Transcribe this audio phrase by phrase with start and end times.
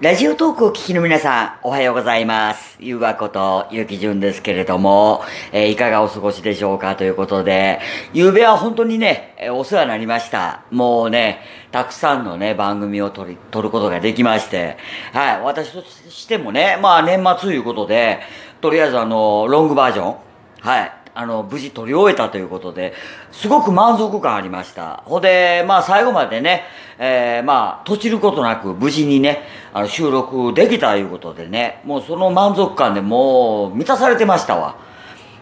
[0.00, 2.76] ラジオトークを聞きの皆さん、おはようございます。
[2.80, 7.78] ゆうわこと、ゆうきじゅんですけれども、えーいかがお過ごしでしょうかということで、
[8.12, 10.62] ゆうべは本当にね、えーお世話になりました。
[10.72, 14.78] もうね、たくさんのね、番組を撮り、撮ることができまして、
[15.12, 18.18] はい、私としてもね、まあ年末ということで、
[18.60, 20.16] とりあえずあの、ロングバージョン、
[20.60, 20.92] はい。
[21.16, 22.94] あの、無事撮り終えたということで、
[23.30, 25.04] すごく満足感ありました。
[25.04, 26.64] ほで、まあ最後までね、
[26.98, 34.76] えー、まあ、閉じることなく無事にね、あの、収録できたということでね、もうその満足感でもう満たされてましたわ。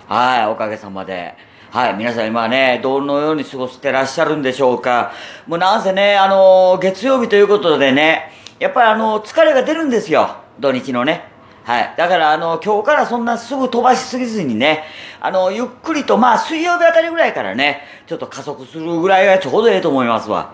[0.07, 1.35] はい、おかげさまで。
[1.71, 5.13] はい、皆さん今ね、どのように過ごしてらっしゃるんでしょうか。
[5.47, 10.37] もうなんせね、あの、月曜日ということでね、やっぱりあの、疲れが出るんですよ。
[10.61, 11.33] 土日のね。
[11.65, 11.95] はい。
[11.97, 14.85] だから、あの、今日からそんなすぐ飛ばしすぎずにね、
[15.21, 20.53] あの、ゆっくりと、まあ、水曜日あたりぐらいからね、ちょっと加速するぐらいがちょうどええと思いますわ。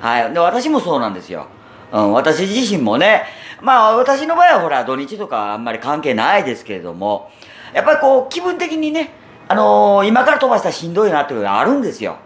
[0.00, 0.32] はい。
[0.32, 1.46] で、私もそうなんですよ。
[1.92, 3.24] うん、私自身もね、
[3.60, 7.30] まあ、私の場合はほら、土日とかあんまり関係ないですけれども、
[7.74, 9.12] やっぱりこう、気分的にね、
[9.48, 12.18] あの今から飛ばしたらしんどいなっていうのがあるんですよ。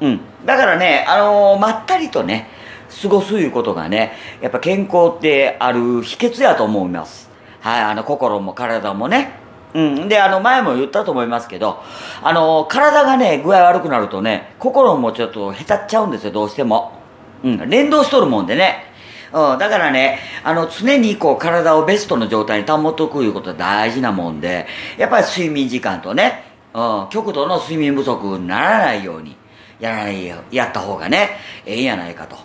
[0.00, 0.20] うん。
[0.46, 2.48] だからね、あのまったりとね、
[3.02, 7.28] 過ごすいうことがね、やっぱ健康ってある秘訣やと思います。
[7.60, 9.32] はい、あの、心も体もね。
[9.74, 10.08] うん。
[10.08, 11.82] で、あの、前も言ったと思いますけど、
[12.22, 16.95] あの体がね、具合悪くなるとね、心もちょっとへたっちゃうんですよ、どうしても。
[17.46, 17.70] うん。
[17.70, 18.84] 連動しとるもんでね。
[19.32, 19.58] うん。
[19.58, 24.66] だからね、あの、常にこう、体をベストの状態に保っておくいうことは大事なもんで、
[24.98, 29.36] やっぱり睡眠時間とね、うん、極度の睡眠不足にならないように、
[29.78, 32.36] やらないよ、やった方がね、ええんやないかと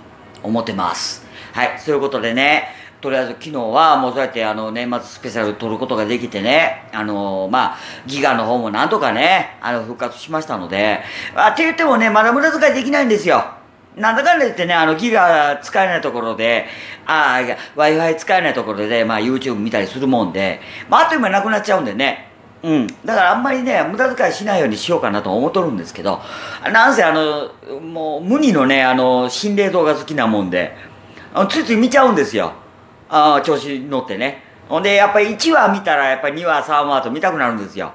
[0.43, 1.25] 思ってます。
[1.53, 2.69] はい、そういうことでね、
[3.01, 11.01] とりあえず昨日はもうそうやってあの年末スペシャル撮ることができてね、あのまあ、ギガの方もなんとかね、あの復活しましたので、
[11.35, 13.60] あって言ってもね、まだ無駄遣いできないんですよ。
[13.95, 16.65] なんだかんだ言ってね、あの、ギガ使えないところで、
[17.05, 22.31] ああ、いや Wi-Fi 使えないところで、まあ YouTube 見たりするもんで、まああっという間なくなっちゃうんでね、
[22.63, 22.87] うん。
[22.87, 26.21] だからあんまりね、無駄遣いしないようにしようかなと思っとるんですけど、
[26.71, 27.51] なんせあの、
[27.81, 30.75] もう無二のね、あの、心霊動画好きなもんで、
[31.49, 32.53] ついつい見ちゃうんですよ。
[33.09, 34.43] ああ、調子に乗ってね。
[34.69, 37.91] ほんで、やっぱり1話見たら、やっぱり2話、3話と見たくなるんですよ。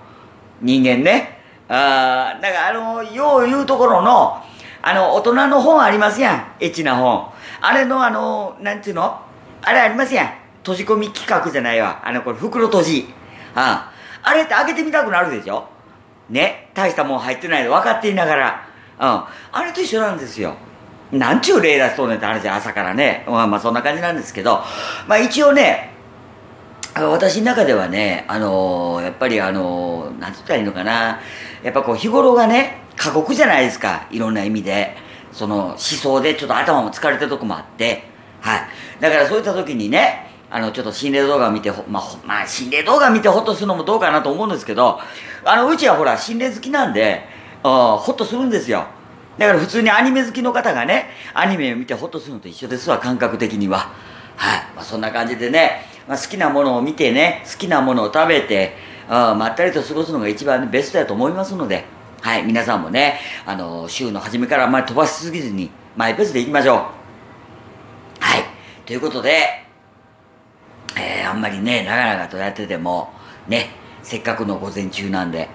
[0.60, 1.40] 人間ね。
[1.68, 4.42] ああ、だからあの、よう言うところの、
[4.82, 6.46] あの、大人の本ありますやん。
[6.60, 7.28] エッチな本。
[7.60, 9.20] あれのあの、なんていうの？
[9.62, 10.30] あれありますやん。
[10.58, 12.02] 閉じ込み企画じゃないわ。
[12.04, 13.14] あの、これ袋閉じ。
[13.54, 13.90] あ
[14.22, 14.28] あ。
[14.30, 15.68] あれって開けてみたくなるでしょ？
[16.28, 16.70] ね。
[16.74, 18.68] 大したもん入ってないの分かっていながら。
[19.00, 19.24] うん。
[19.52, 20.54] あれと一緒なんですよ。
[21.12, 23.24] なんちゅう例出しとんねんって話朝からね。
[23.28, 24.62] まあまあそんな感じなんですけど。
[25.06, 25.92] まあ一応ね、
[26.94, 31.20] 私の中ではね、あのーやっぱりあのーなんて言ったらいいのかな。
[31.62, 34.06] やっぱこう日頃がね、過酷じゃないですか。
[34.10, 34.96] いろんな意味で。
[35.32, 38.04] その思想でちょっと頭も疲れてるとこもあって。
[38.40, 38.60] はい。
[39.00, 44.98] だからそういった時にね、あの、ちょっと心霊動画を見てほ、まあ、まあ、心霊動画見てホッとするのもどうかなと思うんですけど、
[45.44, 47.24] あの、うちはほら、心霊好きなんで、
[47.62, 48.86] あホッとするんですよ。
[49.36, 53.90] だから普通にアニメ好きの方がね、アニメを見てホッとするのと一緒ですわ、感覚的には。
[54.36, 54.60] はい。
[54.74, 58.76] まあ、そんな感じでね、まあ、好きなものを見てね、好きなものを食べて、
[59.08, 61.84] あまったりと過ごすのが一番ベストだと思いますので、
[62.26, 62.42] はい。
[62.42, 66.76] 皆さんもね、あの、週の初めからあんまり飛ばしすぎずに、マイペースでいきましょう。
[68.18, 68.42] はい。
[68.84, 69.64] ということで、
[70.98, 73.12] えー、あんまりね、長々とやってても、
[73.46, 73.70] ね、
[74.02, 75.48] せっかくの午前中なんで、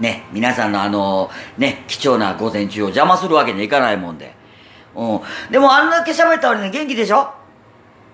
[0.00, 4.34] ね、皆さんのあの、ね、貴重な午前中を邪魔するわけにはいかないもんで。
[4.96, 5.20] うん。
[5.52, 7.32] でもあんだけ喋ったのに、元気でしょ？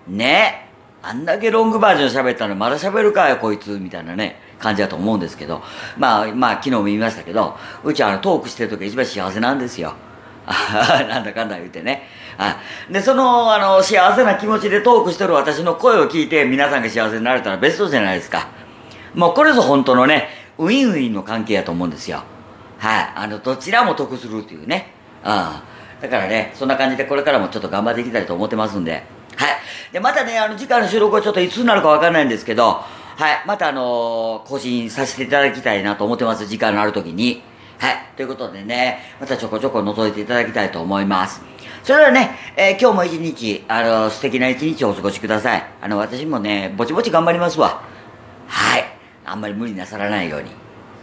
[0.06, 0.68] ね。
[1.00, 5.62] あんだけロングバージョン喋ったのまだ喋るかよ、こいつ、みたいなね、感じだと思うんですけど。
[5.97, 9.94] まあ、まあ、昨日も言いましたけど、うちはあの、トークしてる時が一番幸せなんですよ。
[10.47, 12.09] なんだかんだ言ってね。
[12.37, 12.56] は
[12.91, 12.93] い。
[12.93, 18.48] で、その、あの、幸せな気持ちでトークしてる私の声を聞いて皆さんが幸せになれたらベストじゃないですか。
[19.14, 20.28] もうこれぞ本当のね、
[20.59, 22.22] ウィンウィンの関係やと思うんですよ。
[22.78, 23.12] はい。
[23.14, 24.93] あの、どちらも得するっていうね。
[25.25, 25.31] うん。
[25.31, 28.93] だからね、そんな感じでこれからもちょっと頑張っていきたいと思ってますんで。
[28.93, 29.03] はい。
[29.93, 32.82] で、またね、あの、次回の収録はちょっといつになるかわかんないんですけど、
[33.16, 33.43] はい。
[33.46, 36.46] またあのー更新させていただきたいなと思ってます。
[36.46, 37.43] 時間のある時に。
[37.78, 37.96] はい。
[38.16, 41.43] ということでね、またちょこちょこ覗いていただきたいと思います。
[41.82, 45.64] それではね、えー今日も一日、あの素敵な一日をお過ごしください。
[45.81, 47.82] あの、私もね、ぼちぼち頑張りますわ。
[48.49, 48.84] はい。
[49.25, 50.50] あんまり無理なさらないように。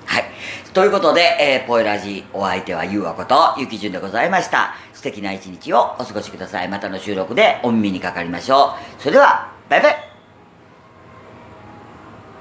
[0.05, 0.25] はい。
[0.73, 4.75] ということで、えー、ポエラジお相手はゆうわこと、ゆきじゅんでございました。
[4.93, 6.67] 素敵な一日をお過ごしください。
[6.67, 9.01] またの収録でお耳にかかりましょう。
[9.01, 10.10] それでは、バイバイ